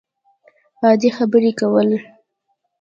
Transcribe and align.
عادي 0.83 1.09
خبرې 1.17 1.51
کول 1.59 1.89